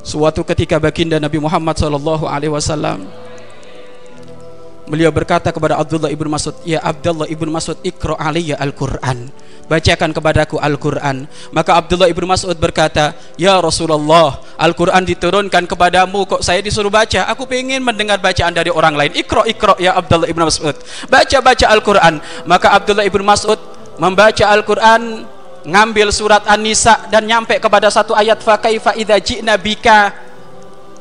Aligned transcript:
Suatu 0.00 0.40
ketika 0.48 0.80
baginda 0.80 1.20
Nabi 1.20 1.36
Muhammad 1.36 1.76
sallallahu 1.76 2.24
alaihi 2.24 2.52
wasallam 2.52 3.04
beliau 4.90 5.12
berkata 5.14 5.54
kepada 5.54 5.78
Abdullah 5.78 6.10
ibnu 6.10 6.26
Mas'ud, 6.26 6.56
"Ya 6.66 6.82
Abdullah 6.82 7.30
ibnu 7.30 7.52
Mas'ud, 7.52 7.78
ikra 7.86 8.18
alayya 8.18 8.58
al-Qur'an." 8.58 9.30
Bacakan 9.70 10.10
kepadaku 10.10 10.58
Al-Qur'an. 10.58 11.30
Maka 11.54 11.78
Abdullah 11.78 12.10
ibnu 12.10 12.26
Mas'ud 12.26 12.58
berkata, 12.58 13.14
"Ya 13.38 13.54
Rasulullah, 13.62 14.42
Al-Qur'an 14.58 15.06
diturunkan 15.06 15.70
kepadamu 15.70 16.26
kok 16.26 16.42
saya 16.42 16.58
disuruh 16.58 16.90
baca? 16.90 17.30
Aku 17.30 17.46
ingin 17.54 17.78
mendengar 17.78 18.18
bacaan 18.18 18.50
dari 18.50 18.66
orang 18.66 18.98
lain." 18.98 19.14
Ikra, 19.14 19.46
ikra 19.46 19.78
ya 19.78 19.94
Abdullah 19.94 20.26
ibnu 20.26 20.42
Mas'ud. 20.42 20.74
Baca 21.06 21.38
baca 21.38 21.66
Al-Qur'an. 21.70 22.18
Maka 22.50 22.74
Abdullah 22.74 23.06
ibnu 23.06 23.22
Mas'ud 23.22 23.62
membaca 24.02 24.42
Al-Qur'an 24.50 25.22
ngambil 25.66 26.08
surat 26.14 26.44
An-Nisa 26.48 27.08
dan 27.12 27.26
nyampe 27.28 27.60
kepada 27.60 27.92
satu 27.92 28.16
ayat 28.16 28.40
fa 28.40 28.56
kaifa 28.56 28.96
idza 28.96 29.16
ji'na 29.20 29.56
bika? 29.60 30.12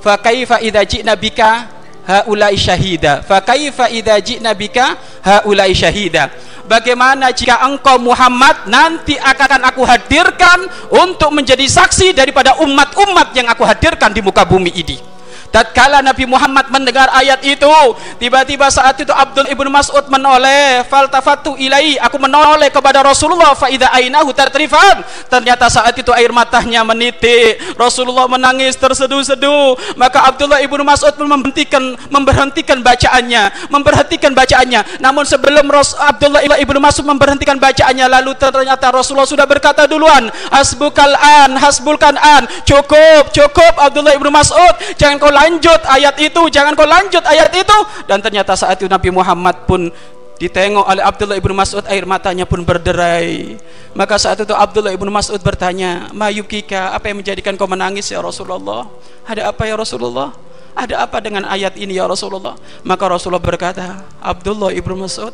Fa 0.00 0.16
kaifa 0.20 0.60
idza 0.62 0.82
ji'na 0.84 1.12
bika? 1.16 1.72
Haulai 2.06 2.54
syahida. 2.54 3.26
Fa 3.26 3.42
kaifa 3.42 3.90
idza 3.90 4.16
ji'na 4.22 4.54
bika? 4.54 4.94
Haulai 5.26 5.74
syahida. 5.74 6.30
Bagaimana 6.66 7.30
jika 7.30 7.62
engkau 7.62 7.98
Muhammad 8.02 8.66
nanti 8.66 9.14
akan 9.14 9.70
aku 9.70 9.86
hadirkan 9.86 10.66
untuk 10.90 11.30
menjadi 11.30 11.62
saksi 11.62 12.10
daripada 12.10 12.58
umat-umat 12.58 13.30
yang 13.38 13.46
aku 13.46 13.62
hadirkan 13.62 14.10
di 14.10 14.18
muka 14.18 14.42
bumi 14.42 14.74
ini 14.74 15.15
tatkala 15.56 16.04
Nabi 16.04 16.28
Muhammad 16.28 16.68
mendengar 16.68 17.08
ayat 17.16 17.40
itu 17.40 17.72
tiba-tiba 18.20 18.68
saat 18.68 19.00
itu 19.00 19.08
Abdul 19.08 19.48
ibnu 19.48 19.72
Mas'ud 19.72 20.04
menoleh 20.12 20.84
faltafatu 20.84 21.56
ilai 21.56 21.96
aku 21.96 22.20
menoleh 22.20 22.68
kepada 22.68 23.00
Rasulullah 23.00 23.56
faida 23.56 23.88
ainahu 23.96 24.36
tartrifan. 24.36 25.00
Ternyata 25.32 25.72
saat 25.72 25.96
itu 25.96 26.12
air 26.12 26.28
matanya 26.28 26.84
menitik. 26.84 27.56
Rasulullah 27.80 28.28
menangis 28.28 28.76
terseduh-seduh. 28.76 29.96
Maka 29.96 30.28
Abdullah 30.28 30.60
ibnu 30.60 30.84
Mas'ud 30.84 31.16
memberhentikan 31.16 31.96
memberhentikan 32.12 32.84
bacaannya 32.84 33.72
memberhentikan 33.72 34.36
bacaannya. 34.36 35.00
Namun 35.00 35.24
sebelum 35.24 35.64
Ras 35.72 35.96
Abdullah 35.96 36.44
ibnu 36.60 36.76
Mas'ud 36.76 37.08
memberhentikan 37.08 37.56
bacaannya 37.56 38.04
lalu 38.12 38.36
ternyata 38.36 38.92
Rasulullah 38.92 39.24
sudah 39.24 39.48
berkata 39.48 39.88
duluan 39.88 40.28
hasbukal 40.52 41.16
an 41.16 41.56
hasbulkan 41.56 42.20
an. 42.20 42.44
Cukup 42.68 43.32
cukup 43.32 43.80
Abdullah 43.80 44.12
ibnu 44.12 44.28
Mas'ud. 44.28 45.00
Jangan 45.00 45.16
kau 45.16 45.32
lanjut 45.46 45.80
ayat 45.86 46.18
itu 46.18 46.42
jangan 46.50 46.74
kau 46.74 46.82
lanjut 46.82 47.22
ayat 47.22 47.54
itu. 47.54 47.78
Dan 48.10 48.18
ternyata 48.18 48.58
saat 48.58 48.82
itu 48.82 48.90
Nabi 48.90 49.14
Muhammad 49.14 49.62
pun 49.62 49.94
ditengok 50.36 50.84
oleh 50.84 51.00
Abdullah 51.00 51.38
ibnu 51.38 51.54
Mas'ud 51.54 51.86
air 51.86 52.02
matanya 52.02 52.44
pun 52.44 52.66
berderai. 52.66 53.56
Maka 53.94 54.18
saat 54.18 54.42
itu 54.42 54.52
Abdullah 54.52 54.92
ibnu 54.92 55.08
Mas'ud 55.08 55.38
bertanya 55.38 56.10
mayukika 56.10 56.92
apa 56.92 57.08
yang 57.08 57.22
menjadikan 57.22 57.54
kau 57.54 57.70
menangis 57.70 58.10
ya 58.10 58.18
Rasulullah? 58.18 58.90
Ada 59.22 59.54
apa 59.54 59.64
ya 59.64 59.78
Rasulullah? 59.78 60.34
Ada 60.76 61.08
apa 61.08 61.22
dengan 61.24 61.48
ayat 61.48 61.78
ini 61.78 61.96
ya 61.96 62.04
Rasulullah? 62.04 62.58
Maka 62.84 63.08
Rasulullah 63.08 63.40
berkata 63.40 64.02
Abdullah 64.20 64.74
ibnu 64.74 64.98
Mas'ud 64.98 65.32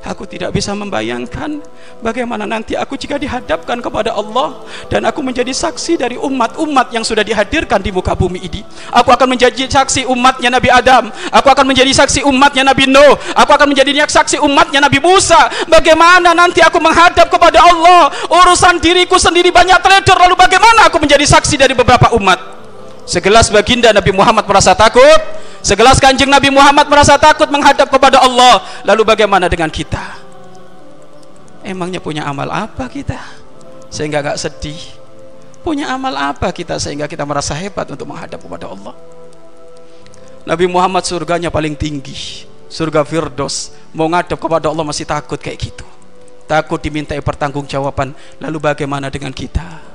Aku 0.00 0.24
tidak 0.24 0.56
bisa 0.56 0.72
membayangkan 0.72 1.60
bagaimana 2.00 2.48
nanti 2.48 2.72
aku 2.72 2.96
jika 2.96 3.20
dihadapkan 3.20 3.84
kepada 3.84 4.16
Allah 4.16 4.64
dan 4.88 5.04
aku 5.04 5.20
menjadi 5.20 5.52
saksi 5.52 6.00
dari 6.00 6.16
umat-umat 6.16 6.88
yang 6.88 7.04
sudah 7.04 7.20
dihadirkan 7.20 7.84
di 7.84 7.92
muka 7.92 8.16
bumi 8.16 8.40
ini. 8.40 8.64
Aku 8.96 9.12
akan 9.12 9.36
menjadi 9.36 9.68
saksi 9.68 10.08
umatnya 10.08 10.56
Nabi 10.56 10.72
Adam. 10.72 11.12
Aku 11.12 11.52
akan 11.52 11.68
menjadi 11.68 11.92
saksi 11.92 12.24
umatnya 12.24 12.72
Nabi 12.72 12.88
Nuh. 12.88 13.12
Aku 13.36 13.52
akan 13.52 13.76
menjadi 13.76 13.92
saksi 14.08 14.40
umatnya 14.40 14.80
Nabi 14.80 15.04
Musa. 15.04 15.52
Bagaimana 15.68 16.32
nanti 16.32 16.64
aku 16.64 16.80
menghadap 16.80 17.28
kepada 17.28 17.60
Allah 17.60 18.08
urusan 18.32 18.80
diriku 18.80 19.20
sendiri 19.20 19.52
banyak 19.52 19.84
teledor 19.84 20.16
lalu 20.16 20.32
bagaimana 20.32 20.88
aku 20.88 20.96
menjadi 20.96 21.28
saksi 21.28 21.60
dari 21.60 21.76
beberapa 21.76 22.08
umat? 22.16 22.40
Segelas 23.04 23.52
baginda 23.52 23.92
Nabi 23.92 24.16
Muhammad 24.16 24.48
merasa 24.48 24.72
takut 24.72 25.39
Segelas 25.60 26.00
kanjeng 26.00 26.32
Nabi 26.32 26.48
Muhammad 26.48 26.88
merasa 26.88 27.20
takut 27.20 27.46
menghadap 27.52 27.88
kepada 27.92 28.20
Allah. 28.20 28.64
Lalu 28.84 29.02
bagaimana 29.04 29.44
dengan 29.46 29.68
kita? 29.68 30.16
Emangnya 31.60 32.00
punya 32.00 32.24
amal 32.24 32.48
apa 32.48 32.88
kita? 32.88 33.20
Sehingga 33.92 34.24
gak 34.24 34.40
sedih. 34.40 34.80
Punya 35.60 35.92
amal 35.92 36.16
apa 36.16 36.48
kita 36.56 36.80
sehingga 36.80 37.04
kita 37.04 37.28
merasa 37.28 37.52
hebat 37.52 37.84
untuk 37.92 38.08
menghadap 38.08 38.40
kepada 38.40 38.72
Allah? 38.72 38.96
Nabi 40.48 40.64
Muhammad 40.64 41.04
surganya 41.04 41.52
paling 41.52 41.76
tinggi. 41.76 42.48
Surga 42.72 43.04
Firdaus. 43.04 43.76
Mau 43.92 44.08
ngadap 44.08 44.40
kepada 44.40 44.72
Allah 44.72 44.86
masih 44.86 45.04
takut 45.04 45.36
kayak 45.36 45.60
gitu. 45.60 45.84
Takut 46.48 46.80
dimintai 46.80 47.20
pertanggungjawaban. 47.20 48.16
Lalu 48.40 48.58
bagaimana 48.58 49.12
dengan 49.12 49.36
kita? 49.36 49.89